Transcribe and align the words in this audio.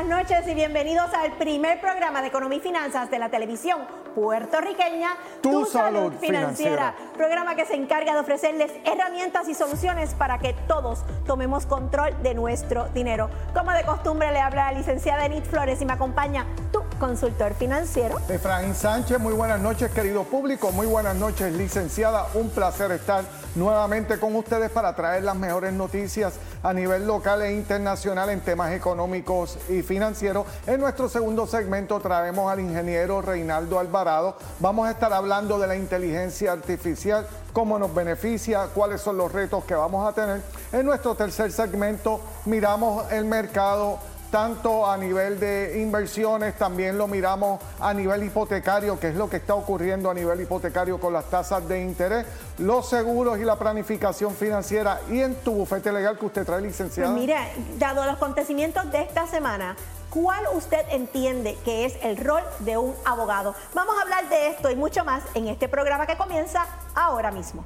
buenas 0.00 0.28
noches 0.28 0.48
y 0.48 0.54
bienvenidos 0.54 1.12
al 1.12 1.32
primer 1.32 1.78
programa 1.78 2.22
de 2.22 2.28
Economía 2.28 2.56
y 2.56 2.60
Finanzas 2.62 3.10
de 3.10 3.18
la 3.18 3.28
televisión 3.28 3.80
puertorriqueña, 4.14 5.10
Tu, 5.42 5.66
salud, 5.66 6.12
financiera. 6.20 6.94
Programa 7.16 7.54
que 7.54 7.66
se 7.66 7.74
encarga 7.74 8.14
de 8.14 8.20
ofrecerles 8.20 8.72
herramientas 8.84 9.46
y 9.48 9.54
soluciones 9.54 10.14
para 10.14 10.38
que 10.38 10.54
todos 10.66 11.00
tomemos 11.26 11.66
control 11.66 12.14
de 12.22 12.34
nuestro 12.34 12.88
dinero. 12.88 13.28
Como 13.54 13.72
de 13.72 13.84
costumbre, 13.84 14.32
le 14.32 14.40
habla 14.40 14.72
la 14.72 14.78
licenciada 14.78 15.26
Enid 15.26 15.44
Flores 15.44 15.80
y 15.82 15.84
me 15.84 15.92
acompaña 15.92 16.46
tu 16.72 16.82
consultor 16.98 17.54
financiero. 17.54 18.18
Efraín 18.28 18.74
Sánchez, 18.74 19.18
muy 19.18 19.34
buenas 19.34 19.60
noches, 19.60 19.90
querido 19.90 20.24
público. 20.24 20.72
Muy 20.72 20.86
buenas 20.86 21.16
noches, 21.16 21.52
licenciada. 21.52 22.26
Un 22.34 22.48
placer 22.50 22.90
estar 22.92 23.24
nuevamente 23.54 24.18
con 24.18 24.34
ustedes 24.36 24.70
para 24.70 24.94
traer 24.94 25.24
las 25.24 25.36
mejores 25.36 25.72
noticias 25.72 26.34
a 26.62 26.72
nivel 26.72 27.06
local 27.06 27.42
e 27.42 27.52
internacional 27.52 28.30
en 28.30 28.40
temas 28.40 28.72
económicos 28.72 29.58
y 29.68 29.82
financieros. 29.82 30.46
En 30.66 30.80
nuestro 30.80 31.08
segundo 31.08 31.46
segmento 31.46 32.00
traemos 32.00 32.50
al 32.50 32.60
ingeniero 32.60 33.22
Reinaldo 33.22 33.78
Alvarado. 33.78 34.36
Vamos 34.58 34.88
a 34.88 34.92
estar 34.92 35.12
hablando 35.12 35.58
de 35.58 35.66
la 35.66 35.76
inteligencia 35.76 36.52
artificial, 36.52 37.26
cómo 37.52 37.78
nos 37.78 37.94
beneficia, 37.94 38.68
cuáles 38.74 39.00
son 39.00 39.16
los 39.16 39.32
retos 39.32 39.64
que 39.64 39.74
vamos 39.74 40.08
a 40.08 40.12
tener. 40.12 40.42
En 40.72 40.86
nuestro 40.86 41.14
tercer 41.14 41.50
segmento 41.52 42.20
miramos 42.44 43.10
el 43.12 43.24
mercado 43.24 43.98
tanto 44.30 44.88
a 44.88 44.96
nivel 44.96 45.40
de 45.40 45.80
inversiones, 45.80 46.56
también 46.56 46.96
lo 46.96 47.08
miramos 47.08 47.60
a 47.80 47.92
nivel 47.92 48.22
hipotecario, 48.22 48.98
que 48.98 49.08
es 49.08 49.16
lo 49.16 49.28
que 49.28 49.38
está 49.38 49.54
ocurriendo 49.54 50.08
a 50.08 50.14
nivel 50.14 50.40
hipotecario 50.40 51.00
con 51.00 51.12
las 51.12 51.24
tasas 51.26 51.66
de 51.66 51.82
interés, 51.82 52.26
los 52.58 52.88
seguros 52.88 53.38
y 53.38 53.44
la 53.44 53.56
planificación 53.56 54.34
financiera 54.34 55.00
y 55.10 55.20
en 55.20 55.34
tu 55.36 55.52
bufete 55.52 55.92
legal 55.92 56.18
que 56.18 56.26
usted 56.26 56.46
trae, 56.46 56.60
licenciado. 56.60 57.12
Pues 57.12 57.20
mire, 57.20 57.36
dado 57.78 58.04
los 58.04 58.14
acontecimientos 58.14 58.90
de 58.92 59.02
esta 59.02 59.26
semana, 59.26 59.76
¿cuál 60.10 60.44
usted 60.54 60.84
entiende 60.90 61.58
que 61.64 61.84
es 61.86 61.94
el 62.02 62.16
rol 62.16 62.42
de 62.60 62.78
un 62.78 62.94
abogado? 63.04 63.54
Vamos 63.74 63.96
a 63.98 64.02
hablar 64.02 64.28
de 64.28 64.48
esto 64.48 64.70
y 64.70 64.76
mucho 64.76 65.04
más 65.04 65.24
en 65.34 65.48
este 65.48 65.68
programa 65.68 66.06
que 66.06 66.16
comienza 66.16 66.66
ahora 66.94 67.30
mismo. 67.30 67.64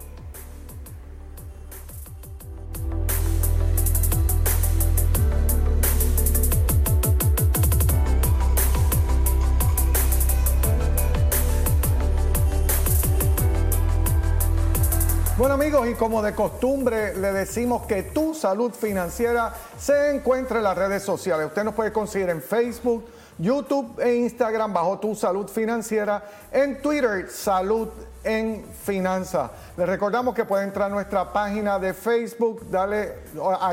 Bueno 15.36 15.54
amigos, 15.54 15.88
y 15.88 15.94
como 15.94 16.22
de 16.22 16.32
costumbre 16.32 17.12
le 17.16 17.32
decimos 17.32 17.86
que 17.86 18.04
tu 18.04 18.34
salud 18.34 18.70
financiera 18.72 19.52
se 19.76 20.14
encuentra 20.14 20.58
en 20.58 20.62
las 20.62 20.78
redes 20.78 21.02
sociales. 21.02 21.48
Usted 21.48 21.64
nos 21.64 21.74
puede 21.74 21.92
conseguir 21.92 22.30
en 22.30 22.40
Facebook, 22.40 23.04
YouTube 23.38 23.98
e 23.98 24.14
Instagram 24.14 24.72
bajo 24.72 25.00
tu 25.00 25.16
salud 25.16 25.48
financiera, 25.48 26.22
en 26.52 26.80
Twitter 26.80 27.28
salud 27.28 27.88
en 28.22 28.64
finanzas. 28.84 29.50
Les 29.76 29.88
recordamos 29.88 30.36
que 30.36 30.44
puede 30.44 30.62
entrar 30.62 30.86
a 30.86 30.94
nuestra 30.94 31.32
página 31.32 31.80
de 31.80 31.94
Facebook, 31.94 32.70
dale, 32.70 33.14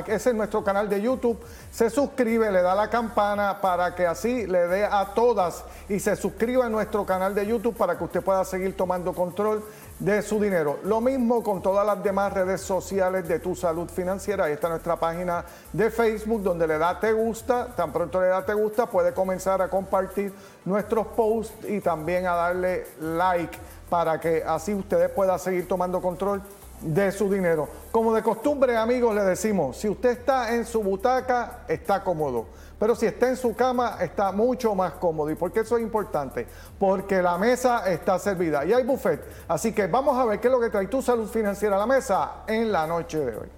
ese 0.08 0.32
es 0.32 0.36
nuestro 0.36 0.64
canal 0.64 0.90
de 0.90 1.00
YouTube, 1.00 1.40
se 1.72 1.92
suscribe, 1.92 2.52
le 2.52 2.64
da 2.64 2.74
la 2.74 2.90
campana 2.90 3.62
para 3.62 3.94
que 3.94 4.08
así 4.08 4.48
le 4.48 4.68
dé 4.68 4.84
a 4.84 5.14
todas 5.14 5.64
y 5.88 6.00
se 6.00 6.16
suscriba 6.16 6.66
a 6.66 6.70
nuestro 6.70 7.06
canal 7.06 7.36
de 7.36 7.46
YouTube 7.46 7.78
para 7.78 8.00
que 8.00 8.04
usted 8.04 8.24
pueda 8.24 8.44
seguir 8.46 8.76
tomando 8.76 9.14
control 9.14 9.64
de 10.02 10.24
su 10.24 10.40
dinero. 10.40 10.80
Lo 10.84 11.00
mismo 11.00 11.44
con 11.44 11.62
todas 11.62 11.86
las 11.86 12.04
demás 12.04 12.34
redes 12.34 12.62
sociales 12.62 13.28
de 13.28 13.38
tu 13.38 13.56
salud 13.56 13.88
financiera. 13.88 14.46
Ahí 14.46 14.54
está 14.54 14.68
nuestra 14.68 14.96
página 14.96 15.46
de 15.72 15.92
Facebook 15.92 16.42
donde 16.42 16.66
le 16.66 16.80
da 16.80 17.00
te 17.00 17.14
gusta. 17.14 17.68
Tan 17.76 17.94
pronto 17.94 18.20
le 18.20 18.28
da 18.28 18.44
te 18.44 18.56
gusta, 18.56 18.88
puede 18.88 19.14
comenzar 19.14 19.62
a 19.62 19.70
compartir 19.70 20.34
nuestros 20.66 21.06
posts 21.08 21.70
y 21.70 21.82
también 21.82 22.26
a 22.26 22.34
darle 22.34 22.88
like 23.00 23.56
para 23.92 24.20
que 24.20 24.44
así 24.44 24.74
ustedes 24.74 25.10
puedan 25.12 25.38
seguir 25.38 25.68
tomando 25.68 26.02
control 26.02 26.42
de 26.82 27.12
su 27.12 27.32
dinero. 27.32 27.68
Como 27.92 28.14
de 28.14 28.22
costumbre, 28.22 28.76
amigos, 28.76 29.16
le 29.16 29.24
decimos, 29.24 29.78
si 29.78 29.90
usted 29.90 30.12
está 30.12 30.54
en 30.54 30.66
su 30.66 30.82
butaca, 30.82 31.62
está 31.68 32.04
cómodo. 32.04 32.48
Pero 32.80 32.96
si 32.96 33.06
está 33.06 33.30
en 33.30 33.38
su 33.38 33.56
cama, 33.56 33.98
está 34.02 34.32
mucho 34.32 34.74
más 34.74 34.94
cómodo. 34.94 35.30
¿Y 35.30 35.36
por 35.36 35.52
qué 35.52 35.60
eso 35.60 35.78
es 35.78 35.84
importante? 35.84 36.48
Porque 36.80 37.22
la 37.22 37.38
mesa 37.38 37.88
está 37.92 38.18
servida 38.18 38.66
y 38.66 38.74
hay 38.74 38.84
buffet. 38.84 39.24
Así 39.48 39.72
que 39.72 39.86
vamos 39.86 40.18
a 40.18 40.26
ver 40.26 40.40
qué 40.40 40.48
es 40.48 40.52
lo 40.52 40.60
que 40.60 40.70
trae 40.70 40.88
tu 40.88 41.02
salud 41.02 41.30
financiera 41.30 41.76
a 41.76 41.80
la 41.80 41.86
mesa 41.86 42.44
en 42.48 42.72
la 42.72 42.88
noche 42.88 43.20
de 43.20 43.38
hoy. 43.38 43.50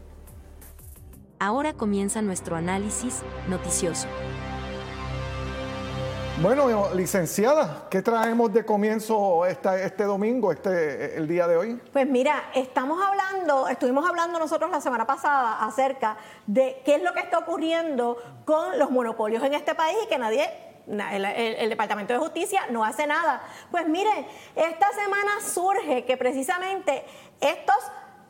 Ahora 1.40 1.74
comienza 1.74 2.22
nuestro 2.22 2.56
análisis 2.56 3.22
noticioso. 3.48 4.08
Bueno, 6.42 6.94
licenciada, 6.96 7.88
¿qué 7.92 8.02
traemos 8.02 8.52
de 8.52 8.66
comienzo 8.66 9.46
este 9.46 10.04
domingo, 10.04 10.52
este, 10.52 11.16
el 11.16 11.28
día 11.28 11.48
de 11.48 11.56
hoy? 11.56 11.82
Pues 11.94 12.08
mira, 12.08 12.50
estamos 12.56 13.00
hablando, 13.02 13.68
estuvimos 13.68 14.04
hablando 14.10 14.40
nosotros 14.40 14.72
la 14.72 14.82
semana 14.82 15.06
pasada 15.06 15.64
acerca 15.64 16.18
de 16.48 16.82
qué 16.84 16.96
es 16.96 17.04
lo 17.04 17.14
que 17.14 17.20
está 17.20 17.38
ocurriendo 17.38 18.18
con 18.46 18.80
los 18.80 18.90
monopolios 18.90 19.44
en 19.44 19.54
este 19.54 19.76
país 19.76 19.96
y 20.04 20.08
que 20.08 20.18
nadie 20.18 20.50
el, 20.88 21.24
el, 21.24 21.70
Departamento 21.70 22.14
de 22.14 22.20
Justicia 22.20 22.62
no 22.72 22.84
hace 22.84 23.06
nada. 23.06 23.44
Pues 23.70 23.88
mire, 23.88 24.28
esta 24.56 24.92
semana 24.92 25.40
surge 25.40 26.04
que 26.04 26.18
precisamente 26.18 27.06
estos 27.40 27.78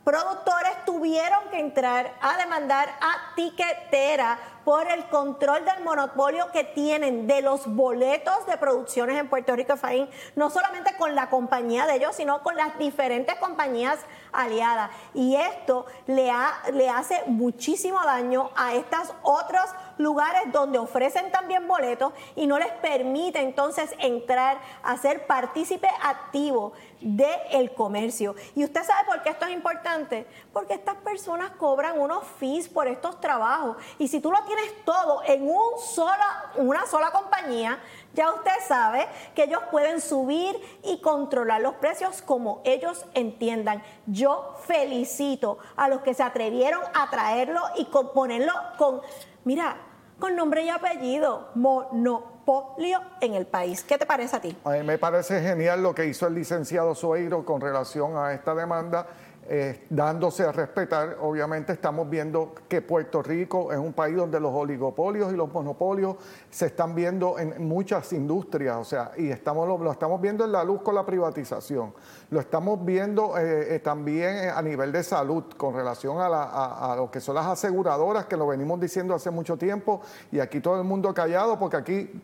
productores 0.04 0.84
tuvieron 0.84 1.48
que 1.50 1.58
entrar 1.58 2.12
a 2.20 2.36
demandar 2.36 2.88
a 3.00 3.34
Tiquetera 3.34 4.38
por 4.64 4.90
el 4.90 5.06
control 5.08 5.64
del 5.64 5.82
monopolio 5.84 6.50
que 6.52 6.64
tienen 6.64 7.26
de 7.26 7.42
los 7.42 7.66
boletos 7.66 8.46
de 8.46 8.56
producciones 8.56 9.18
en 9.18 9.28
Puerto 9.28 9.54
Rico, 9.56 9.76
Faín, 9.76 10.08
no 10.36 10.50
solamente 10.50 10.96
con 10.96 11.14
la 11.14 11.28
compañía 11.28 11.86
de 11.86 11.96
ellos, 11.96 12.16
sino 12.16 12.42
con 12.42 12.56
las 12.56 12.78
diferentes 12.78 13.34
compañías 13.36 13.98
aliadas. 14.32 14.90
Y 15.12 15.36
esto 15.36 15.86
le, 16.06 16.32
le 16.72 16.88
hace 16.88 17.22
muchísimo 17.26 18.00
daño 18.04 18.50
a 18.56 18.74
estos 18.74 19.12
otros 19.22 19.64
lugares 19.98 20.52
donde 20.52 20.78
ofrecen 20.78 21.30
también 21.30 21.66
boletos 21.66 22.12
y 22.36 22.46
no 22.46 22.58
les 22.58 22.70
permite 22.72 23.40
entonces 23.40 23.94
entrar 23.98 24.58
a 24.82 24.96
ser 24.96 25.26
partícipe 25.26 25.88
activo 26.02 26.72
del 27.00 27.74
comercio. 27.74 28.34
¿Y 28.54 28.64
usted 28.64 28.82
sabe 28.82 29.06
por 29.06 29.22
qué 29.22 29.30
esto 29.30 29.44
es 29.44 29.52
importante? 29.52 30.26
Porque 30.52 30.74
estas 30.74 30.96
personas 30.96 31.50
cobran 31.52 32.00
unos 32.00 32.24
fees 32.38 32.68
por 32.68 32.88
estos 32.88 33.20
trabajos. 33.20 33.76
Y 33.98 34.08
si 34.08 34.20
tú 34.20 34.30
lo 34.30 34.42
tienes 34.44 34.84
todo 34.84 35.22
en 35.26 35.48
un 35.48 35.78
sola, 35.78 36.52
una 36.56 36.86
sola 36.86 37.10
compañía, 37.10 37.78
ya 38.14 38.32
usted 38.32 38.52
sabe 38.66 39.06
que 39.34 39.44
ellos 39.44 39.60
pueden 39.70 40.00
subir 40.00 40.56
y 40.82 41.00
controlar 41.00 41.60
los 41.60 41.74
precios 41.74 42.22
como 42.22 42.62
ellos 42.64 43.04
entiendan. 43.14 43.82
Yo 44.06 44.54
felicito 44.66 45.58
a 45.76 45.88
los 45.88 46.00
que 46.00 46.14
se 46.14 46.22
atrevieron 46.22 46.80
a 46.94 47.10
traerlo 47.10 47.60
y 47.76 47.84
ponerlo 47.84 48.52
con, 48.78 49.02
mira, 49.44 49.76
con 50.18 50.36
nombre 50.36 50.64
y 50.64 50.68
apellido, 50.68 51.50
monopolio 51.54 53.00
en 53.20 53.34
el 53.34 53.46
país. 53.46 53.84
¿Qué 53.84 53.98
te 53.98 54.06
parece 54.06 54.36
a 54.36 54.40
ti? 54.40 54.56
A 54.64 54.70
mí 54.70 54.82
me 54.82 54.98
parece 54.98 55.40
genial 55.40 55.82
lo 55.82 55.94
que 55.94 56.06
hizo 56.06 56.26
el 56.26 56.34
licenciado 56.34 56.94
Sueiro 56.94 57.44
con 57.44 57.60
relación 57.60 58.16
a 58.16 58.32
esta 58.32 58.54
demanda 58.54 59.06
eh, 59.46 59.84
dándose 59.90 60.42
a 60.44 60.52
respetar. 60.52 61.18
Obviamente 61.20 61.72
estamos 61.72 62.08
viendo 62.08 62.54
que 62.66 62.80
Puerto 62.80 63.22
Rico 63.22 63.72
es 63.72 63.78
un 63.78 63.92
país 63.92 64.16
donde 64.16 64.40
los 64.40 64.52
oligopolios 64.52 65.32
y 65.32 65.36
los 65.36 65.52
monopolios 65.52 66.16
se 66.50 66.66
están 66.66 66.94
viendo 66.94 67.38
en 67.38 67.66
muchas 67.66 68.12
industrias, 68.12 68.76
o 68.76 68.84
sea, 68.84 69.12
y 69.16 69.28
estamos 69.28 69.68
lo, 69.68 69.92
estamos 69.92 70.20
viendo 70.20 70.44
en 70.44 70.52
la 70.52 70.64
luz 70.64 70.80
con 70.82 70.94
la 70.94 71.04
privatización. 71.04 71.92
Lo 72.30 72.40
estamos 72.40 72.82
viendo 72.84 73.36
eh, 73.38 73.74
eh, 73.74 73.78
también 73.80 74.48
a 74.48 74.62
nivel 74.62 74.92
de 74.92 75.02
salud 75.02 75.44
con 75.56 75.74
relación 75.74 76.20
a, 76.20 76.92
a, 76.92 76.96
lo 76.96 77.10
que 77.10 77.20
son 77.20 77.34
las 77.34 77.46
aseguradoras, 77.46 78.24
que 78.24 78.36
lo 78.36 78.46
venimos 78.46 78.80
diciendo 78.80 79.14
hace 79.14 79.30
mucho 79.30 79.56
tiempo, 79.58 80.00
y 80.32 80.40
aquí 80.40 80.60
todo 80.60 80.78
el 80.78 80.84
mundo 80.84 81.12
callado, 81.12 81.58
porque 81.58 81.76
aquí 81.76 82.22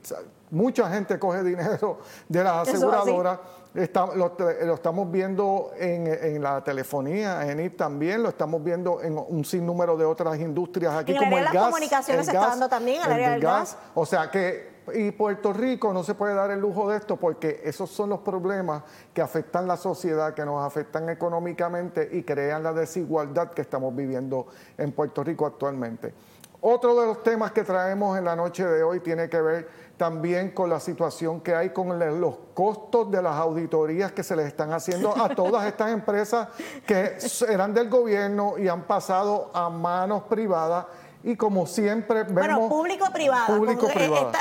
mucha 0.51 0.91
gente 0.91 1.19
coge 1.19 1.43
dinero 1.43 1.99
de 2.29 2.45
las 2.45 2.69
aseguradoras 2.69 3.39
lo, 3.75 4.75
estamos 4.75 5.11
viendo 5.11 5.71
en, 5.79 6.43
la 6.43 6.63
telefonía, 6.65 7.49
en 7.49 7.61
IT 7.61 7.77
también, 7.77 8.23
lo 8.23 8.29
estamos 8.29 8.63
viendo 8.65 9.01
en 9.03 9.17
un 9.17 9.45
sinnúmero 9.45 9.97
de 9.97 10.05
otras 10.05 10.39
industrias 10.41 10.95
aquí, 10.95 11.17
como 11.17 11.39
el, 11.39 11.45
las 11.45 11.53
gas. 11.53 11.65
comunicaciones 11.67 12.27
se 12.27 12.33
está 12.33 12.49
dando 12.49 12.69
también, 12.69 13.03
el 13.05 13.13
área 13.13 13.31
del 13.31 13.41
gas. 13.41 13.77
O 13.95 14.05
sea 14.05 14.31
que, 14.31 14.81
y 14.95 15.13
Puerto 15.13 15.53
Rico 15.53 15.93
no 15.93 16.03
se 16.03 16.15
puede 16.15 16.35
dar 16.35 16.51
el 16.51 16.59
lujo 16.59 16.91
de 16.91 16.97
esto 16.97 17.17
porque 17.17 17.61
esos 17.65 17.91
son 17.91 18.11
los 18.11 18.21
problemas 18.21 18.83
que 19.15 19.23
afectan 19.23 19.69
la 19.69 19.77
sociedad, 19.77 20.35
que 20.35 20.45
nos 20.45 20.65
afectan 20.65 21.09
económicamente 21.09 22.09
y 22.13 22.25
crean 22.25 22.65
la 22.65 22.73
desigualdad 22.73 23.51
que 23.51 23.63
estamos 23.63 23.95
viviendo 23.95 24.47
en 24.79 24.91
Puerto 24.93 25.23
Rico 25.23 25.47
actualmente. 25.47 26.13
Otro 26.63 27.01
de 27.01 27.07
los 27.07 27.23
temas 27.23 27.53
que 27.53 27.65
traemos 27.65 28.19
en 28.19 28.25
la 28.25 28.37
noche 28.37 28.67
de 28.67 28.83
hoy 28.83 29.01
tiene 29.01 29.29
que 29.29 29.41
ver 29.41 29.69
también 29.97 30.51
con 30.51 30.69
la 30.69 30.81
situación 30.81 31.41
que 31.41 31.55
hay 31.55 31.71
con 31.71 31.99
los 32.21 32.35
costos 32.55 33.11
de 33.11 33.23
las 33.23 33.35
auditorías 33.37 34.13
que 34.13 34.23
se 34.23 34.37
les 34.37 34.47
están 34.47 34.73
haciendo 34.73 35.15
a 35.17 35.29
todas 35.35 35.67
estas 35.67 35.91
empresas 35.91 36.49
que 36.87 37.17
eran 37.49 37.73
del 37.75 37.89
gobierno 37.89 38.59
y 38.59 38.69
han 38.69 38.83
pasado 38.83 39.51
a 39.55 39.69
manos 39.71 40.23
privadas 40.25 40.87
y 41.23 41.37
como 41.37 41.67
siempre 41.67 42.25
vemos... 42.25 42.35
Bueno, 42.35 42.69
público-privada. 42.69 43.47
Público-privada. 43.47 44.33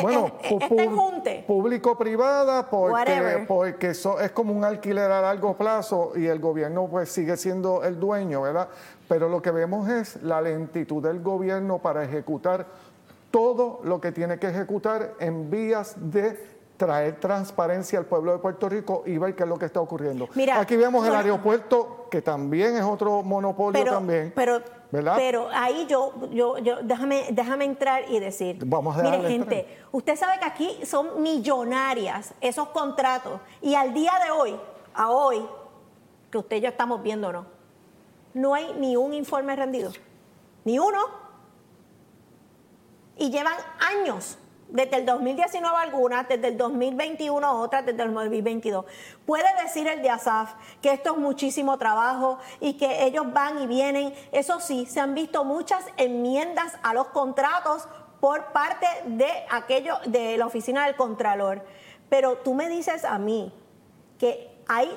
bueno, 0.00 0.32
este 0.42 0.88
junte. 0.88 1.44
Público-privada 1.46 2.70
porque, 2.70 3.44
porque 3.48 3.88
eso 3.88 4.20
es 4.20 4.30
como 4.30 4.52
un 4.52 4.64
alquiler 4.64 5.10
a 5.10 5.20
largo 5.20 5.56
plazo 5.56 6.12
y 6.14 6.26
el 6.26 6.38
gobierno 6.38 6.86
pues 6.88 7.10
sigue 7.10 7.36
siendo 7.36 7.82
el 7.82 7.98
dueño, 7.98 8.42
¿verdad? 8.42 8.68
Pero 9.10 9.28
lo 9.28 9.42
que 9.42 9.50
vemos 9.50 9.88
es 9.88 10.22
la 10.22 10.40
lentitud 10.40 11.02
del 11.02 11.20
gobierno 11.20 11.78
para 11.78 12.04
ejecutar 12.04 12.68
todo 13.32 13.80
lo 13.82 14.00
que 14.00 14.12
tiene 14.12 14.38
que 14.38 14.46
ejecutar 14.46 15.14
en 15.18 15.50
vías 15.50 15.96
de 15.98 16.38
traer 16.76 17.18
transparencia 17.18 17.98
al 17.98 18.04
pueblo 18.04 18.30
de 18.30 18.38
Puerto 18.38 18.68
Rico 18.68 19.02
y 19.04 19.18
ver 19.18 19.34
qué 19.34 19.42
es 19.42 19.48
lo 19.48 19.58
que 19.58 19.66
está 19.66 19.80
ocurriendo. 19.80 20.28
Aquí 20.54 20.76
vemos 20.76 21.04
el 21.08 21.12
aeropuerto, 21.16 22.06
que 22.08 22.22
también 22.22 22.76
es 22.76 22.84
otro 22.84 23.24
monopolio 23.24 23.84
también. 23.84 24.32
Pero, 24.36 24.62
pero 24.92 25.48
ahí 25.52 25.86
yo, 25.88 26.14
yo, 26.30 26.58
yo, 26.58 26.76
déjame, 26.80 27.26
déjame 27.32 27.64
entrar 27.64 28.04
y 28.08 28.20
decir. 28.20 28.58
Vamos 28.64 28.96
a 28.96 29.02
Mire, 29.02 29.22
gente, 29.22 29.78
usted 29.90 30.14
sabe 30.14 30.38
que 30.38 30.44
aquí 30.44 30.86
son 30.86 31.20
millonarias 31.20 32.32
esos 32.40 32.68
contratos. 32.68 33.40
Y 33.60 33.74
al 33.74 33.92
día 33.92 34.12
de 34.24 34.30
hoy, 34.30 34.56
a 34.94 35.10
hoy, 35.10 35.44
que 36.30 36.38
usted 36.38 36.58
y 36.58 36.60
yo 36.60 36.68
estamos 36.68 37.02
viendo, 37.02 37.32
¿no? 37.32 37.59
No 38.34 38.54
hay 38.54 38.72
ni 38.74 38.96
un 38.96 39.12
informe 39.14 39.56
rendido. 39.56 39.92
Ni 40.64 40.78
uno. 40.78 40.98
Y 43.16 43.30
llevan 43.30 43.56
años 43.78 44.38
desde 44.72 44.96
el 44.96 45.06
2019 45.06 45.76
algunas, 45.76 46.28
desde 46.28 46.48
el 46.48 46.56
2021 46.56 47.60
otras, 47.60 47.84
desde 47.84 48.02
el 48.02 48.14
2022. 48.14 48.84
Puede 49.26 49.48
decir 49.62 49.86
el 49.88 50.02
de 50.02 50.10
ASAF 50.10 50.54
que 50.80 50.92
esto 50.92 51.12
es 51.12 51.18
muchísimo 51.18 51.76
trabajo 51.78 52.38
y 52.60 52.74
que 52.74 53.04
ellos 53.04 53.32
van 53.32 53.60
y 53.62 53.66
vienen. 53.66 54.14
Eso 54.32 54.60
sí, 54.60 54.86
se 54.86 55.00
han 55.00 55.14
visto 55.14 55.44
muchas 55.44 55.84
enmiendas 55.96 56.74
a 56.82 56.94
los 56.94 57.08
contratos 57.08 57.88
por 58.20 58.52
parte 58.52 58.86
de 59.06 59.30
aquello 59.50 59.98
de 60.06 60.36
la 60.36 60.46
oficina 60.46 60.86
del 60.86 60.96
Contralor. 60.96 61.64
Pero 62.08 62.38
tú 62.38 62.54
me 62.54 62.68
dices 62.68 63.04
a 63.04 63.18
mí 63.18 63.52
que 64.18 64.50
hay 64.68 64.90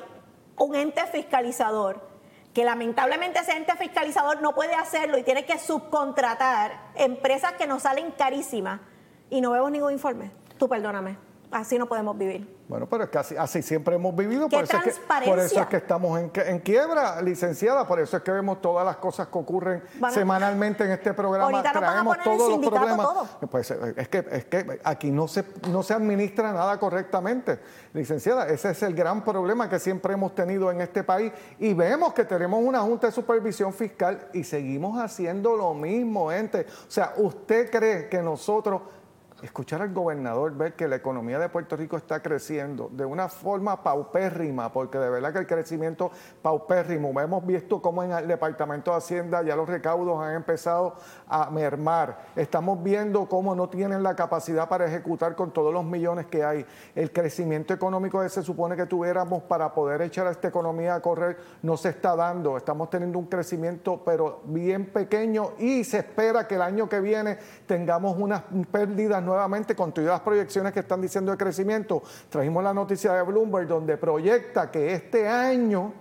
un 0.57 0.75
ente 0.75 1.05
fiscalizador 1.07 2.12
que 2.53 2.63
lamentablemente 2.63 3.39
ese 3.39 3.53
ente 3.53 3.75
fiscalizador 3.75 4.41
no 4.41 4.53
puede 4.53 4.75
hacerlo 4.75 5.17
y 5.17 5.23
tiene 5.23 5.45
que 5.45 5.57
subcontratar 5.57 6.91
empresas 6.95 7.53
que 7.53 7.65
nos 7.67 7.83
salen 7.83 8.11
carísimas 8.11 8.79
y 9.29 9.41
no 9.41 9.51
vemos 9.51 9.71
ningún 9.71 9.93
informe. 9.93 10.31
Tú 10.57 10.69
perdóname, 10.69 11.17
así 11.53 11.77
no 11.77 11.87
podemos 11.87 12.17
vivir. 12.17 12.63
Bueno, 12.67 12.87
pero 12.89 13.03
es 13.03 13.09
que 13.09 13.17
así, 13.37 13.61
siempre 13.61 13.95
hemos 13.95 14.15
vivido, 14.15 14.49
por 14.49 14.63
eso, 14.63 14.77
es 14.77 14.83
que, 14.83 15.29
por 15.29 15.37
eso, 15.37 15.61
es 15.61 15.67
que, 15.67 15.77
estamos 15.77 16.19
en, 16.19 16.59
quiebra, 16.59 17.21
licenciada, 17.21 17.85
por 17.85 17.99
eso 17.99 18.17
es 18.17 18.23
que 18.23 18.31
vemos 18.31 18.61
todas 18.61 18.85
las 18.85 18.97
cosas 18.97 19.27
que 19.27 19.37
ocurren 19.37 19.83
semanalmente 20.11 20.85
en 20.85 20.91
este 20.91 21.13
programa, 21.13 21.61
traemos 21.61 22.17
todos 22.23 22.49
los 22.49 22.69
problemas. 22.69 23.07
Pues 23.51 23.69
es 23.69 24.07
que, 24.07 24.25
es 24.31 24.45
que 24.45 24.79
aquí 24.83 25.11
no 25.11 25.27
se, 25.27 25.43
no 25.69 25.83
se 25.83 25.93
administra 25.93 26.53
nada 26.53 26.79
correctamente, 26.79 27.59
licenciada, 27.93 28.47
ese 28.47 28.71
es 28.71 28.81
el 28.81 28.95
gran 28.95 29.23
problema 29.23 29.69
que 29.69 29.77
siempre 29.77 30.13
hemos 30.13 30.33
tenido 30.33 30.71
en 30.71 30.81
este 30.81 31.03
país 31.03 31.31
y 31.59 31.73
vemos 31.73 32.13
que 32.13 32.23
tenemos 32.23 32.63
una 32.63 32.79
Junta 32.79 33.07
de 33.07 33.13
Supervisión 33.13 33.73
Fiscal 33.73 34.29
y 34.33 34.43
seguimos 34.43 34.99
haciendo 34.99 35.55
lo 35.55 35.73
mismo, 35.73 36.31
gente. 36.31 36.65
O 36.87 36.91
sea, 36.91 37.13
¿usted 37.17 37.69
cree 37.69 38.09
que 38.09 38.21
nosotros 38.21 38.81
escuchar 39.43 39.81
al 39.81 39.93
gobernador 39.93 40.55
ver 40.55 40.73
que 40.73 40.87
la 40.87 40.95
economía 40.95 41.37
de 41.37 41.49
Puerto 41.49 41.75
Rico 41.75 41.97
está 41.97 42.21
creciendo 42.21 42.89
de 42.91 43.03
una 43.03 43.27
forma 43.27 43.83
paupérrima, 43.83 44.71
porque 44.71 44.97
de 44.97 45.09
verdad 45.09 45.33
que 45.33 45.39
el 45.39 45.47
crecimiento 45.47 46.11
paupérrimo, 46.41 47.19
hemos 47.19 47.45
visto 47.45 47.81
cómo 47.81 48.03
en 48.03 48.11
el 48.13 48.27
Departamento 48.27 48.91
de 48.91 48.97
Hacienda 48.97 49.43
ya 49.43 49.55
los 49.55 49.67
recaudos 49.67 50.21
han 50.23 50.35
empezado 50.35 50.95
a 51.27 51.49
mermar, 51.49 52.25
estamos 52.35 52.81
viendo 52.81 53.27
cómo 53.27 53.53
no 53.53 53.67
tienen 53.69 54.01
la 54.01 54.15
capacidad 54.15 54.69
para 54.69 54.85
ejecutar 54.85 55.35
con 55.35 55.51
todos 55.51 55.73
los 55.73 55.83
millones 55.83 56.27
que 56.27 56.43
hay, 56.43 56.65
el 56.95 57.11
crecimiento 57.11 57.73
económico 57.73 58.21
que 58.21 58.29
se 58.29 58.43
supone 58.43 58.77
que 58.77 58.85
tuviéramos 58.85 59.43
para 59.43 59.73
poder 59.73 60.01
echar 60.03 60.25
a 60.27 60.31
esta 60.31 60.47
economía 60.47 60.95
a 60.95 61.01
correr 61.01 61.37
no 61.61 61.75
se 61.75 61.89
está 61.89 62.15
dando, 62.15 62.55
estamos 62.55 62.89
teniendo 62.89 63.19
un 63.19 63.25
crecimiento 63.25 64.01
pero 64.05 64.41
bien 64.45 64.85
pequeño 64.85 65.51
y 65.59 65.83
se 65.83 65.97
espera 65.97 66.47
que 66.47 66.55
el 66.55 66.61
año 66.61 66.87
que 66.87 67.01
viene 67.01 67.37
tengamos 67.65 68.17
unas 68.17 68.43
pérdidas 68.71 69.21
nuevamente 69.33 69.75
con 69.75 69.91
todas 69.91 70.11
las 70.11 70.19
proyecciones 70.21 70.71
que 70.71 70.81
están 70.81 71.01
diciendo 71.01 71.31
de 71.31 71.37
crecimiento. 71.37 72.03
Trajimos 72.29 72.63
la 72.63 72.73
noticia 72.73 73.13
de 73.13 73.23
Bloomberg 73.23 73.67
donde 73.67 73.97
proyecta 73.97 74.69
que 74.69 74.93
este 74.93 75.27
año 75.27 75.91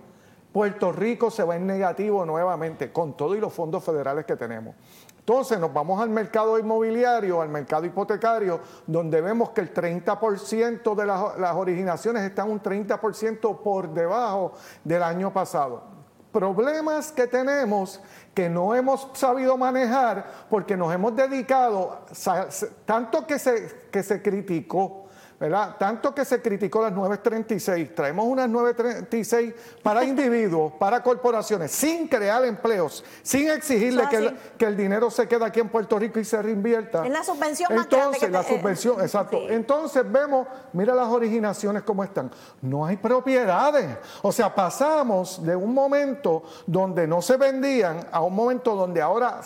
Puerto 0.51 0.91
Rico 0.91 1.31
se 1.31 1.43
va 1.43 1.55
en 1.55 1.65
negativo 1.65 2.23
nuevamente 2.25 2.91
con 2.91 3.17
todo 3.17 3.35
y 3.35 3.39
los 3.39 3.51
fondos 3.51 3.83
federales 3.83 4.23
que 4.25 4.35
tenemos. 4.35 4.75
Entonces 5.17 5.57
nos 5.59 5.73
vamos 5.73 5.99
al 5.99 6.09
mercado 6.09 6.59
inmobiliario, 6.59 7.41
al 7.41 7.49
mercado 7.49 7.85
hipotecario, 7.85 8.59
donde 8.85 9.19
vemos 9.19 9.49
que 9.49 9.61
el 9.61 9.73
30% 9.73 10.95
de 10.95 11.05
las, 11.05 11.39
las 11.39 11.55
originaciones 11.55 12.21
están 12.23 12.51
un 12.51 12.61
30% 12.61 13.61
por 13.61 13.89
debajo 13.93 14.51
del 14.83 15.01
año 15.01 15.33
pasado 15.33 15.92
problemas 16.33 17.11
que 17.11 17.27
tenemos 17.27 18.01
que 18.33 18.49
no 18.49 18.75
hemos 18.75 19.07
sabido 19.13 19.55
manejar 19.57 20.25
porque 20.49 20.75
nos 20.75 20.93
hemos 20.93 21.15
dedicado, 21.15 22.01
tanto 22.85 23.25
que 23.25 23.39
se, 23.39 23.87
que 23.91 24.03
se 24.03 24.21
criticó 24.21 25.02
¿verdad? 25.43 25.75
Tanto 25.77 26.15
que 26.15 26.23
se 26.23 26.41
criticó 26.41 26.81
las 26.81 26.93
936, 26.93 27.93
traemos 27.93 28.25
unas 28.27 28.47
936 28.47 29.53
para 29.83 30.01
individuos, 30.05 30.71
para 30.79 31.03
corporaciones, 31.03 31.69
sin 31.69 32.07
crear 32.07 32.45
empleos, 32.45 33.03
sin 33.23 33.51
exigirle 33.51 34.07
que 34.09 34.15
el, 34.15 34.37
que 34.57 34.63
el, 34.63 34.77
dinero 34.77 35.11
se 35.11 35.27
quede 35.27 35.43
aquí 35.43 35.59
en 35.59 35.67
Puerto 35.67 35.99
Rico 35.99 36.17
y 36.17 36.23
se 36.23 36.41
reinvierta. 36.41 37.05
En 37.05 37.11
la 37.11 37.25
subvención 37.25 37.75
más 37.75 37.83
Entonces, 37.83 38.31
la 38.31 38.41
subvención, 38.41 39.01
exacto. 39.01 39.37
Entonces 39.49 40.09
vemos, 40.09 40.47
mira 40.71 40.95
las 40.95 41.09
originaciones 41.09 41.83
cómo 41.83 42.05
están. 42.05 42.31
No 42.61 42.85
hay 42.85 42.95
propiedades. 42.95 43.97
O 44.21 44.31
sea, 44.31 44.55
pasamos 44.55 45.45
de 45.45 45.57
un 45.57 45.73
momento 45.73 46.43
donde 46.65 47.05
no 47.05 47.21
se 47.21 47.35
vendían 47.35 48.07
a 48.13 48.21
un 48.21 48.33
momento 48.33 48.75
donde 48.75 49.01
ahora 49.01 49.41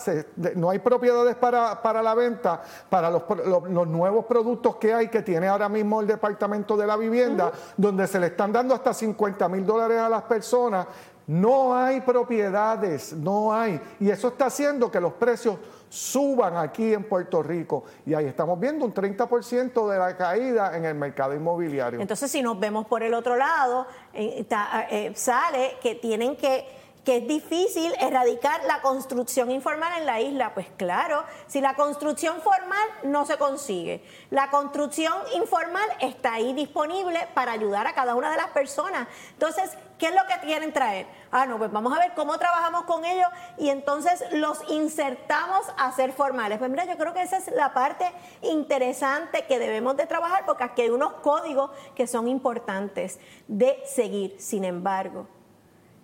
no 0.53 0.69
hay 0.69 0.77
propiedades 0.77 1.35
para, 1.38 1.81
para 1.81 2.03
la 2.03 2.13
venta, 2.13 2.61
para 2.88 3.09
los, 3.09 3.23
los 3.47 3.88
nuevos 3.88 4.25
productos 4.25 4.75
que 4.75 4.94
hay 4.94 5.07
que 5.07 5.23
tiene 5.23 5.47
ahora 5.47 5.67
mismo 5.67 5.87
el 6.01 6.07
Departamento 6.07 6.75
de 6.75 6.86
la 6.86 6.98
Vivienda, 6.98 7.51
donde 7.75 8.07
se 8.07 8.19
le 8.19 8.28
están 8.28 8.51
dando 8.51 8.74
hasta 8.74 8.94
50 8.94 9.48
mil 9.50 9.66
dólares 9.66 10.00
a 10.00 10.10
las 10.10 10.24
personas. 10.24 10.88
No 11.28 11.75
hay 11.75 12.00
propiedades, 12.01 13.12
no 13.13 13.54
hay. 13.54 13.81
Y 14.00 14.10
eso 14.10 14.30
está 14.30 14.45
haciendo 14.45 14.89
que 14.89 15.01
los 15.01 15.13
precios 15.13 15.57
suban 15.89 16.56
aquí 16.56 16.94
en 16.94 17.04
Puerto 17.04 17.44
Rico. 17.44 17.83
Y 18.06 18.14
ahí 18.14 18.26
estamos 18.26 18.59
viendo 18.59 18.85
un 18.85 18.94
30% 18.94 19.90
de 19.90 20.00
la 20.00 20.16
caída 20.16 20.76
en 20.78 20.85
el 20.85 20.95
mercado 20.95 21.33
inmobiliario. 21.35 22.00
Entonces, 22.00 22.31
si 22.31 22.42
nos 22.42 22.59
vemos 22.59 22.85
por 22.88 23.04
el 23.04 23.14
otro 23.14 23.35
lado, 23.35 23.88
eh, 24.14 24.45
eh, 24.90 25.11
sale 25.16 25.76
que 25.81 25.95
tienen 25.95 26.38
que 26.38 26.66
que 27.07 27.16
es 27.16 27.28
difícil 27.30 27.94
erradicar 28.02 28.66
la 28.66 28.81
construcción 28.81 29.49
informal 29.49 29.94
en 29.97 30.06
la 30.06 30.19
isla. 30.19 30.54
Pues 30.54 30.68
claro, 30.76 31.23
si 31.47 31.61
la 31.61 31.73
construcción 31.73 32.42
formal 32.42 32.85
no 33.04 33.26
se 33.26 33.37
consigue, 33.37 34.04
la 34.30 34.49
construcción 34.49 35.14
informal 35.33 35.87
está 36.02 36.33
ahí 36.33 36.52
disponible 36.52 37.26
para 37.33 37.54
ayudar 37.54 37.87
a 37.87 37.94
cada 37.94 38.14
una 38.14 38.30
de 38.30 38.35
las 38.35 38.47
personas. 38.47 39.07
Entonces, 39.31 39.78
¿qué 39.97 40.07
es 40.07 40.16
lo 40.16 40.19
que 40.28 40.45
quieren 40.45 40.73
traer? 40.73 41.07
Ah, 41.31 41.45
no, 41.45 41.57
pues 41.57 41.71
vamos 41.71 41.95
a 41.95 41.99
ver 41.99 42.11
cómo 42.14 42.37
trabajamos 42.37 42.83
con 42.83 43.06
ellos 43.06 43.30
y 43.57 43.69
entonces 43.69 44.21
los 44.33 44.59
insertamos 44.69 45.61
a 45.78 45.90
ser 45.94 46.11
formales. 46.11 46.57
Pues 46.57 46.69
mira, 46.69 46.83
yo 46.83 46.97
creo 46.97 47.14
que 47.14 47.21
esa 47.21 47.37
es 47.37 47.47
la 47.54 47.73
parte 47.73 48.11
interesante 48.42 49.45
que 49.45 49.59
debemos 49.59 49.95
de 49.95 50.07
trabajar 50.07 50.45
porque 50.45 50.66
aquí 50.66 50.81
hay 50.81 50.90
unos 50.90 51.14
códigos 51.21 51.71
que 51.95 52.06
son 52.06 52.28
importantes 52.28 53.18
de 53.47 53.81
seguir. 53.85 54.35
Sin 54.40 54.66
embargo, 54.66 55.26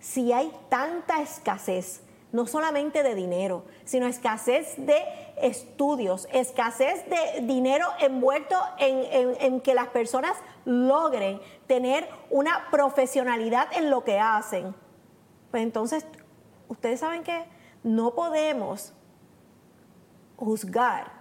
si 0.04 0.34
hay 0.34 0.52
tanta 0.68 1.22
escasez, 1.22 2.02
no 2.30 2.46
solamente 2.46 3.02
de 3.02 3.14
dinero, 3.14 3.64
sino 3.86 4.06
escasez 4.06 4.74
de 4.76 5.02
estudios, 5.40 6.28
escasez 6.30 7.08
de 7.08 7.40
dinero 7.46 7.86
envuelto 8.00 8.54
en, 8.78 9.62
que 9.62 9.74
las 9.74 9.88
personas 9.88 10.36
logren 10.66 11.40
tener 11.66 12.06
una 12.28 12.70
profesionalidad 12.70 13.68
en 13.72 13.88
lo 13.88 14.04
que 14.04 14.20
hacen. 14.20 14.74
Pues 15.50 15.62
entonces, 15.62 16.04
ustedes 16.68 17.00
saben 17.00 17.22
que 17.22 17.46
no 17.82 18.14
podemos 18.14 18.92
juzgar 20.36 21.12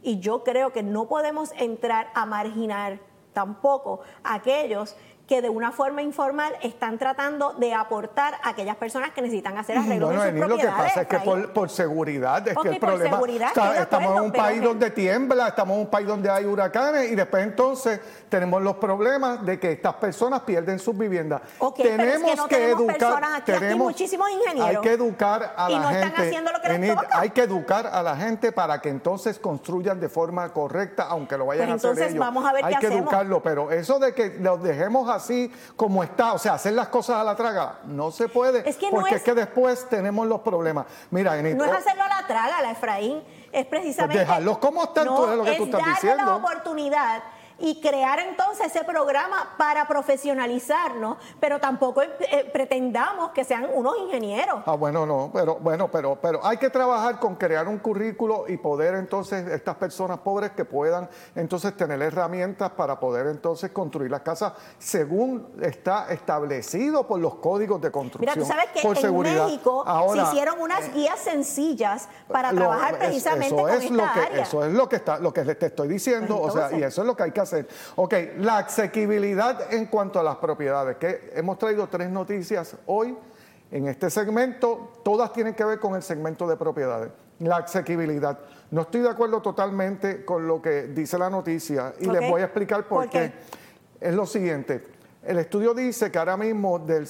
y 0.00 0.20
yo 0.20 0.44
creo 0.44 0.72
que 0.72 0.84
no 0.84 1.08
podemos 1.08 1.50
entrar 1.56 2.12
a 2.14 2.24
marginar 2.24 3.00
tampoco 3.32 4.00
a 4.22 4.34
aquellos 4.34 4.94
que 5.26 5.40
de 5.40 5.48
una 5.48 5.70
forma 5.72 6.02
informal 6.02 6.52
están 6.62 6.98
tratando 6.98 7.52
de 7.54 7.72
aportar 7.72 8.34
a 8.42 8.50
aquellas 8.50 8.76
personas 8.76 9.12
que 9.12 9.22
necesitan 9.22 9.56
hacer 9.56 9.78
arreglos 9.78 10.08
Bueno, 10.10 10.24
en 10.24 10.38
sus 10.38 10.48
lo 10.48 10.56
que 10.56 10.66
pasa 10.66 11.02
es 11.02 11.06
que 11.06 11.18
por, 11.20 11.52
por 11.52 11.70
seguridad, 11.70 12.46
es 12.48 12.58
que 12.58 12.68
el 12.68 12.78
problema. 12.78 13.20
está- 13.46 13.82
estamos 13.82 14.08
acuerdo, 14.10 14.16
en 14.18 14.24
un 14.24 14.32
pero 14.32 14.44
país 14.44 14.60
que- 14.60 14.66
donde 14.66 14.90
tiembla, 14.90 15.48
estamos 15.48 15.74
en 15.76 15.80
un 15.82 15.86
país 15.90 16.06
donde 16.08 16.28
hay 16.28 16.44
huracanes 16.44 17.10
y 17.12 17.14
después 17.14 17.44
entonces 17.44 18.00
tenemos 18.28 18.60
los 18.62 18.76
problemas 18.76 19.46
de 19.46 19.58
que 19.60 19.72
estas 19.72 19.94
personas 19.94 20.40
pierden 20.40 20.78
sus 20.80 20.98
viviendas. 20.98 21.40
Ok, 21.60 21.78
pero 21.82 22.02
es 22.02 22.18
que 22.22 22.34
no 22.36 22.48
tenemos 22.48 22.82
personas 22.92 23.30
aquí, 23.40 23.52
aquí 23.52 23.74
muchísimos 23.76 24.28
ingenieros. 24.30 24.76
Hay 24.76 24.82
que 24.82 24.92
educar 24.92 25.54
a 25.56 25.70
Y 25.70 25.74
la 25.74 25.80
no 25.80 25.90
están 25.90 26.10
gente. 26.10 26.22
haciendo 26.28 26.52
lo 26.52 26.60
que 26.60 26.68
les 26.68 26.76
Enid, 26.78 26.94
toca. 26.94 27.08
hay 27.20 27.30
que 27.30 27.42
educar 27.42 27.86
a 27.86 28.02
la 28.02 28.16
gente 28.16 28.52
para 28.52 28.80
que 28.80 28.88
entonces 28.88 29.38
construyan 29.38 30.00
de 30.00 30.08
forma 30.08 30.52
correcta, 30.52 31.04
aunque 31.04 31.38
lo 31.38 31.46
vayan 31.46 31.66
Pues 31.68 31.72
a 31.72 31.76
hacer 31.76 31.90
entonces 31.90 32.10
ellos. 32.14 32.20
vamos 32.26 32.44
a 32.44 32.52
ver 32.52 32.64
hay 32.64 32.74
qué 32.74 32.80
que 32.80 32.86
hacemos. 32.88 33.02
educarlo, 33.04 33.42
pero 33.42 33.70
eso 33.70 33.98
de 34.00 34.12
que 34.14 34.36
los 34.40 34.62
dejemos 34.62 35.08
así 35.16 35.52
como 35.76 36.02
está, 36.02 36.32
o 36.34 36.38
sea, 36.38 36.54
hacer 36.54 36.72
las 36.72 36.88
cosas 36.88 37.16
a 37.16 37.24
la 37.24 37.34
traga, 37.36 37.78
no 37.84 38.10
se 38.10 38.28
puede, 38.28 38.68
Es 38.68 38.76
que 38.76 38.86
no 38.90 38.92
porque 39.00 39.10
es- 39.14 39.16
es 39.16 39.22
que 39.22 39.34
después 39.34 39.88
tenemos 39.88 40.26
los 40.26 40.40
problemas. 40.40 40.86
Mira, 41.10 41.38
Enid, 41.38 41.54
No 41.54 41.64
es 41.64 41.70
oh, 41.72 41.74
hacerlo 41.76 42.02
a 42.04 42.08
la 42.20 42.26
traga, 42.26 42.60
la 42.62 42.70
Efraín, 42.72 43.22
es 43.52 43.66
precisamente... 43.66 44.16
Pues 44.18 44.26
dejarlos 44.28 44.58
como 44.58 44.82
están, 44.84 45.06
tú 45.06 45.24
eres 45.24 45.36
lo 45.36 45.44
que 45.44 45.56
tú 45.56 45.64
estás 45.64 45.80
es 45.80 45.86
darle 45.86 45.92
diciendo. 45.94 46.24
la 46.24 46.36
oportunidad 46.36 47.22
y 47.58 47.80
crear 47.80 48.18
entonces 48.20 48.66
ese 48.66 48.84
programa 48.84 49.54
para 49.58 49.86
profesionalizarnos, 49.86 51.16
pero 51.40 51.60
tampoco 51.60 52.02
eh, 52.02 52.50
pretendamos 52.52 53.30
que 53.30 53.44
sean 53.44 53.66
unos 53.72 53.96
ingenieros. 53.98 54.62
Ah, 54.66 54.74
bueno, 54.74 55.06
no, 55.06 55.30
pero 55.32 55.56
bueno, 55.56 55.88
pero, 55.90 56.16
pero 56.20 56.44
hay 56.44 56.56
que 56.56 56.70
trabajar 56.70 57.18
con 57.18 57.36
crear 57.36 57.68
un 57.68 57.78
currículo 57.78 58.44
y 58.48 58.56
poder 58.56 58.94
entonces 58.94 59.46
estas 59.48 59.76
personas 59.76 60.18
pobres 60.18 60.50
que 60.52 60.64
puedan 60.64 61.08
entonces 61.34 61.76
tener 61.76 62.00
herramientas 62.02 62.70
para 62.70 62.98
poder 62.98 63.26
entonces 63.26 63.70
construir 63.70 64.10
las 64.10 64.22
casas 64.22 64.52
según 64.78 65.48
está 65.60 66.06
establecido 66.12 67.06
por 67.06 67.20
los 67.20 67.36
códigos 67.36 67.80
de 67.80 67.90
construcción. 67.90 68.34
Mira, 68.38 68.46
tú 68.46 68.50
sabes 68.50 68.70
que 68.72 68.82
por 68.86 68.96
en 68.96 69.02
seguridad. 69.02 69.44
México 69.46 69.84
Ahora, 69.86 70.22
eh, 70.22 70.24
se 70.26 70.32
hicieron 70.32 70.60
unas 70.60 70.92
guías 70.92 71.18
sencillas 71.18 72.08
para 72.28 72.52
Lo- 72.52 72.58
trabajar 72.62 72.94
es- 72.94 72.98
precisamente 72.98 73.46
eso 73.54 73.56
con 73.56 73.70
es 73.70 73.82
esta 73.84 73.94
lo 73.94 74.12
que, 74.12 74.20
área. 74.20 74.42
Eso 74.42 74.64
es 74.64 74.72
lo 74.72 74.88
que 74.88 74.96
está, 74.96 75.18
lo 75.18 75.32
que 75.32 75.42
te 75.54 75.66
estoy 75.66 75.88
diciendo, 75.88 76.38
Pues 76.40 76.54
o 76.54 76.56
sea, 76.68 76.78
y 76.78 76.82
eso 76.82 77.02
es 77.02 77.06
lo 77.06 77.16
que 77.16 77.22
hay 77.24 77.30
que 77.32 77.40
hacer. 77.42 77.68
Ok, 77.96 78.14
la 78.38 78.58
asequibilidad 78.58 79.72
en 79.72 79.86
cuanto 79.86 80.18
a 80.18 80.22
las 80.22 80.36
propiedades, 80.36 80.96
que 80.96 81.32
hemos 81.34 81.58
traído 81.58 81.88
tres 81.88 82.10
noticias 82.10 82.76
hoy 82.86 83.16
en 83.70 83.88
este 83.88 84.10
segmento, 84.10 84.92
todas 85.02 85.32
tienen 85.32 85.54
que 85.54 85.64
ver 85.64 85.78
con 85.78 85.94
el 85.94 86.02
segmento 86.02 86.46
de 86.46 86.56
propiedades. 86.56 87.10
La 87.38 87.56
asequibilidad. 87.56 88.38
No 88.70 88.82
estoy 88.82 89.00
de 89.00 89.08
acuerdo 89.08 89.42
totalmente 89.42 90.24
con 90.24 90.46
lo 90.46 90.62
que 90.62 90.84
dice 90.84 91.18
la 91.18 91.28
noticia 91.28 91.94
y 91.98 92.06
les 92.06 92.30
voy 92.30 92.42
a 92.42 92.44
explicar 92.44 92.86
por, 92.86 93.02
¿Por 93.02 93.10
qué. 93.10 93.32
qué? 94.00 94.08
Es 94.08 94.14
lo 94.14 94.26
siguiente. 94.26 94.84
El 95.24 95.38
estudio 95.38 95.72
dice 95.72 96.10
que 96.10 96.18
ahora 96.18 96.36
mismo 96.36 96.80
del, 96.80 97.06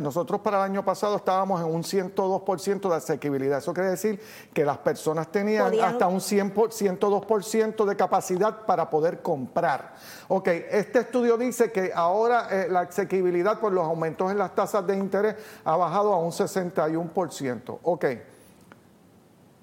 nosotros 0.00 0.40
para 0.42 0.58
el 0.58 0.70
año 0.70 0.84
pasado 0.84 1.16
estábamos 1.16 1.60
en 1.60 1.66
un 1.66 1.82
102% 1.82 2.88
de 2.88 2.94
asequibilidad. 2.94 3.58
Eso 3.58 3.74
quiere 3.74 3.90
decir 3.90 4.20
que 4.54 4.64
las 4.64 4.78
personas 4.78 5.26
tenían 5.32 5.64
Podían- 5.64 5.88
hasta 5.88 6.06
un 6.06 6.20
100 6.20 6.52
por- 6.52 6.70
102% 6.72 7.84
de 7.84 7.96
capacidad 7.96 8.64
para 8.64 8.88
poder 8.88 9.22
comprar. 9.22 9.94
Ok, 10.28 10.46
este 10.70 11.00
estudio 11.00 11.36
dice 11.36 11.72
que 11.72 11.90
ahora 11.92 12.46
eh, 12.48 12.68
la 12.70 12.80
asequibilidad 12.82 13.58
por 13.58 13.72
los 13.72 13.84
aumentos 13.84 14.30
en 14.30 14.38
las 14.38 14.54
tasas 14.54 14.86
de 14.86 14.96
interés 14.96 15.34
ha 15.64 15.76
bajado 15.76 16.12
a 16.14 16.18
un 16.18 16.30
61%. 16.30 17.80
Ok. 17.82 18.04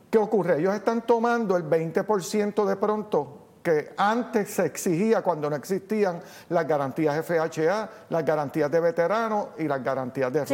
¿Qué 0.10 0.18
ocurre? 0.18 0.60
Ellos 0.60 0.76
están 0.76 1.02
tomando 1.02 1.56
el 1.56 1.64
20% 1.64 2.66
de 2.66 2.76
pronto 2.76 3.45
que 3.66 3.94
antes 3.98 4.52
se 4.52 4.64
exigía 4.68 5.24
cuando 5.24 5.50
no 5.50 5.56
existían 5.56 6.22
las 6.50 6.68
garantías 6.68 7.26
FHA, 7.26 7.90
las 8.10 8.24
garantías 8.24 8.70
de 8.70 8.80
veteranos 8.80 9.48
y 9.58 9.64
las 9.64 9.84
garantías 9.84 10.32
de 10.32 10.46
Sí. 10.46 10.54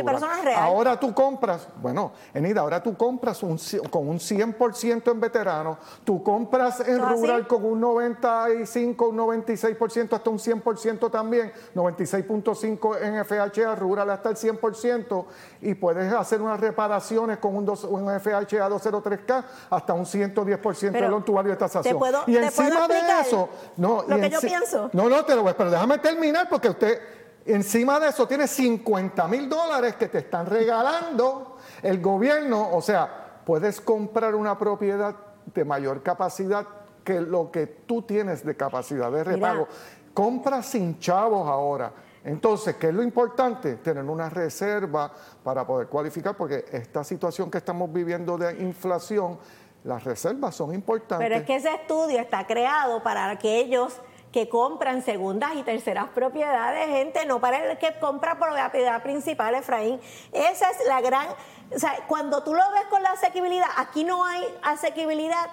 Ahora 0.55 0.97
tú 0.97 1.13
compras, 1.13 1.67
bueno, 1.81 2.13
Enida, 2.33 2.61
ahora 2.61 2.81
tú 2.81 2.95
compras 2.95 3.43
un 3.43 3.59
con 3.89 4.07
un 4.07 4.17
100% 4.19 5.11
en 5.11 5.19
veteranos, 5.19 5.77
tú 6.05 6.23
compras 6.23 6.79
en 6.87 6.99
rural 7.01 7.47
con 7.47 7.65
un 7.65 7.81
95, 7.81 9.09
un 9.09 9.17
96%, 9.17 10.13
hasta 10.15 10.29
un 10.29 10.39
100% 10.39 11.11
también, 11.11 11.51
96.5 11.75 12.97
en 13.01 13.25
FHA, 13.25 13.75
rural 13.75 14.09
hasta 14.09 14.29
el 14.29 14.37
100%, 14.37 15.25
y 15.63 15.73
puedes 15.75 16.13
hacer 16.13 16.41
unas 16.41 16.61
reparaciones 16.61 17.39
con 17.39 17.57
un, 17.57 17.65
dos- 17.65 17.83
un 17.83 18.07
FHA 18.07 18.69
203K 18.69 19.43
hasta 19.69 19.93
un 19.93 20.05
110% 20.05 20.91
Pero, 20.93 21.05
del 21.05 21.13
ontuario 21.13 21.51
de 21.51 21.57
tasación. 21.57 21.93
¿te 21.93 21.99
puedo- 21.99 22.23
y 22.27 22.37
encima 22.37 22.69
puedo 22.87 23.00
de 23.03 23.21
eso, 23.21 23.49
no, 23.77 24.03
lo 24.07 24.15
que 24.17 24.29
yo 24.29 24.39
pienso? 24.39 24.89
No, 24.93 25.09
no, 25.09 25.23
te 25.25 25.35
lo 25.35 25.43
voy, 25.43 25.53
pero 25.57 25.71
déjame 25.71 25.97
terminar 25.99 26.47
porque 26.49 26.69
usted 26.69 26.99
encima 27.45 27.99
de 27.99 28.09
eso 28.09 28.27
tiene 28.27 28.47
50 28.47 29.27
mil 29.27 29.49
dólares 29.49 29.95
que 29.95 30.07
te 30.07 30.19
están 30.19 30.45
regalando 30.45 31.57
el 31.81 32.01
gobierno, 32.01 32.69
o 32.71 32.81
sea, 32.81 33.41
puedes 33.45 33.81
comprar 33.81 34.35
una 34.35 34.57
propiedad 34.57 35.15
de 35.53 35.65
mayor 35.65 36.03
capacidad 36.03 36.65
que 37.03 37.19
lo 37.19 37.51
que 37.51 37.67
tú 37.67 38.03
tienes 38.03 38.45
de 38.45 38.55
capacidad 38.55 39.11
de 39.11 39.23
repago. 39.23 39.67
Compra 40.13 40.61
sin 40.61 40.99
chavos 40.99 41.47
ahora. 41.47 41.91
Entonces, 42.23 42.75
¿qué 42.75 42.89
es 42.89 42.93
lo 42.93 43.01
importante? 43.01 43.77
Tener 43.77 44.03
una 44.03 44.29
reserva 44.29 45.11
para 45.43 45.65
poder 45.65 45.87
cualificar, 45.87 46.35
porque 46.35 46.65
esta 46.71 47.03
situación 47.03 47.49
que 47.49 47.57
estamos 47.57 47.91
viviendo 47.91 48.37
de 48.37 48.61
inflación, 48.61 49.39
las 49.83 50.03
reservas 50.03 50.55
son 50.55 50.73
importantes. 50.73 51.27
Pero 51.27 51.39
es 51.39 51.45
que 51.45 51.55
ese 51.55 51.73
estudio 51.73 52.19
está 52.19 52.45
creado 52.45 53.01
para 53.03 53.29
aquellos 53.29 53.99
que 54.31 54.47
compran 54.47 55.01
segundas 55.01 55.51
y 55.55 55.63
terceras 55.63 56.07
propiedades, 56.09 56.87
gente, 56.87 57.25
no 57.25 57.41
para 57.41 57.71
el 57.71 57.77
que 57.77 57.99
compra 57.99 58.39
propiedad 58.39 59.03
principal, 59.03 59.55
Efraín. 59.55 59.99
Esa 60.31 60.69
es 60.69 60.87
la 60.87 61.01
gran... 61.01 61.27
O 61.73 61.79
sea, 61.79 62.05
cuando 62.07 62.43
tú 62.43 62.53
lo 62.53 62.63
ves 62.71 62.85
con 62.89 63.03
la 63.03 63.11
asequibilidad, 63.11 63.67
aquí 63.77 64.03
no 64.03 64.25
hay 64.25 64.43
asequibilidad 64.63 65.49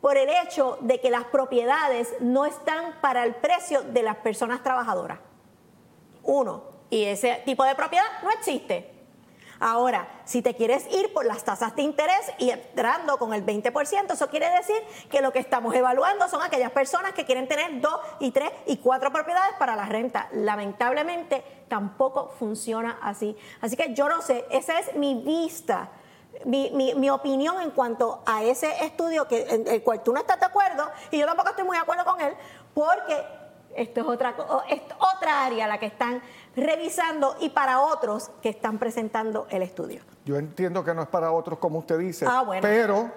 por 0.00 0.16
el 0.16 0.28
hecho 0.28 0.78
de 0.80 1.00
que 1.00 1.10
las 1.10 1.24
propiedades 1.24 2.14
no 2.20 2.46
están 2.46 3.00
para 3.00 3.24
el 3.24 3.34
precio 3.34 3.82
de 3.82 4.02
las 4.02 4.16
personas 4.16 4.62
trabajadoras. 4.62 5.18
Uno. 6.22 6.64
Y 6.88 7.04
ese 7.04 7.42
tipo 7.44 7.64
de 7.64 7.74
propiedad 7.74 8.06
no 8.22 8.30
existe. 8.30 8.99
Ahora, 9.62 10.08
si 10.24 10.40
te 10.40 10.56
quieres 10.56 10.86
ir 10.90 11.12
por 11.12 11.26
las 11.26 11.44
tasas 11.44 11.76
de 11.76 11.82
interés 11.82 12.32
y 12.38 12.48
entrando 12.50 13.18
con 13.18 13.34
el 13.34 13.44
20%, 13.44 14.10
eso 14.12 14.28
quiere 14.30 14.48
decir 14.50 14.82
que 15.10 15.20
lo 15.20 15.32
que 15.32 15.38
estamos 15.38 15.74
evaluando 15.74 16.26
son 16.28 16.42
aquellas 16.42 16.70
personas 16.72 17.12
que 17.12 17.26
quieren 17.26 17.46
tener 17.46 17.80
dos 17.82 18.00
y 18.20 18.30
tres 18.30 18.50
y 18.66 18.78
cuatro 18.78 19.12
propiedades 19.12 19.54
para 19.58 19.76
la 19.76 19.84
renta. 19.84 20.28
Lamentablemente, 20.32 21.44
tampoco 21.68 22.32
funciona 22.38 22.98
así. 23.02 23.36
Así 23.60 23.76
que 23.76 23.92
yo 23.92 24.08
no 24.08 24.22
sé, 24.22 24.46
esa 24.50 24.78
es 24.78 24.94
mi 24.96 25.14
vista. 25.22 25.90
Mi, 26.46 26.70
mi- 26.70 27.10
opinión 27.10 27.60
en 27.60 27.70
cuanto 27.72 28.22
a 28.24 28.42
ese 28.44 28.84
estudio 28.84 29.26
que, 29.28 29.42
en 29.50 29.66
el 29.66 29.82
cual 29.82 30.02
tú 30.02 30.12
no 30.12 30.20
estás 30.20 30.38
de 30.40 30.46
acuerdo 30.46 30.88
y 31.10 31.18
yo 31.18 31.26
tampoco 31.26 31.50
estoy 31.50 31.64
muy 31.64 31.76
de 31.76 31.82
acuerdo 31.82 32.04
con 32.04 32.20
él 32.20 32.34
porque 32.72 33.16
esto 33.76 34.00
es 34.00 34.06
otra, 34.06 34.34
es 34.68 34.80
otra 35.16 35.44
área 35.46 35.66
la 35.66 35.78
que 35.78 35.86
están 35.86 36.20
revisando 36.56 37.36
y 37.40 37.50
para 37.50 37.80
otros 37.80 38.30
que 38.42 38.48
están 38.50 38.78
presentando 38.78 39.46
el 39.50 39.62
estudio. 39.62 40.02
Yo 40.24 40.36
entiendo 40.36 40.84
que 40.84 40.94
no 40.94 41.02
es 41.02 41.08
para 41.08 41.32
otros 41.32 41.58
como 41.58 41.78
usted 41.78 41.98
dice, 41.98 42.26
Ah, 42.28 42.42
bueno. 42.42 42.62
pero 42.62 43.10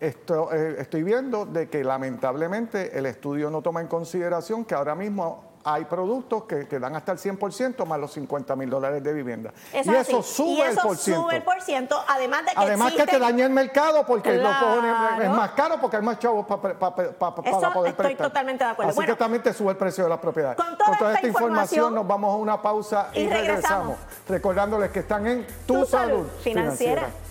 esto, 0.00 0.52
eh, 0.52 0.76
estoy 0.78 1.02
viendo 1.02 1.44
de 1.46 1.68
que 1.68 1.84
lamentablemente 1.84 2.96
el 2.98 3.06
estudio 3.06 3.50
no 3.50 3.62
toma 3.62 3.80
en 3.80 3.86
consideración 3.86 4.64
que 4.64 4.74
ahora 4.74 4.94
mismo 4.94 5.49
hay 5.62 5.84
productos 5.84 6.44
que 6.44 6.64
te 6.64 6.78
dan 6.80 6.96
hasta 6.96 7.12
el 7.12 7.18
100% 7.18 7.84
más 7.84 8.00
los 8.00 8.12
50 8.12 8.56
mil 8.56 8.70
dólares 8.70 9.02
de 9.02 9.12
vivienda. 9.12 9.52
Eso 9.72 9.92
y 9.92 9.94
es 9.94 10.08
eso 10.08 10.20
así. 10.20 10.32
sube 10.34 10.48
y 10.52 10.60
eso 10.62 10.70
el 10.80 10.86
por 10.86 10.96
ciento. 10.96 11.22
sube 11.22 11.36
el 11.36 11.42
por 11.42 11.60
ciento, 11.62 12.02
además 12.08 12.40
de 12.46 12.52
que 12.52 12.54
Además 12.56 12.92
que 12.94 13.06
te 13.06 13.18
daña 13.18 13.44
el 13.44 13.50
mercado 13.52 14.06
porque 14.06 14.38
Claro. 14.38 15.20
es 15.22 15.28
más 15.30 15.50
caro 15.50 15.78
porque 15.80 15.96
hay 15.98 16.02
más 16.02 16.18
chavos 16.18 16.46
pa- 16.46 16.60
pa- 16.60 16.74
pa- 16.78 16.94
para 16.94 17.34
poder 17.72 17.90
estoy 17.90 18.06
prestar. 18.06 18.26
totalmente 18.28 18.64
de 18.64 18.70
acuerdo. 18.70 18.90
Así 18.90 18.96
Bueno, 18.96 19.12
que 19.14 19.18
también 19.18 19.42
te 19.42 19.52
sube 19.52 19.70
el 19.72 19.76
precio 19.76 20.04
de 20.04 20.10
las 20.10 20.18
propiedades. 20.18 20.56
con 20.56 20.78
toda 20.78 20.92
esta 20.92 21.12
esta 21.12 21.26
información, 21.26 21.50
información, 21.50 21.94
nos 21.94 22.06
vamos 22.06 22.34
a 22.34 22.36
una 22.38 22.62
pausa 22.62 23.08
y, 23.12 23.20
y 23.20 23.28
regresamos. 23.28 23.46
regresamos. 23.96 23.96
Recordándoles 24.28 24.90
que 24.90 25.00
están 25.00 25.26
en 25.26 25.46
Tu, 25.66 25.74
Tu 25.80 25.86
Salud, 25.86 25.88
Salud 25.88 26.26
Financiera. 26.42 27.02
financiera. 27.02 27.29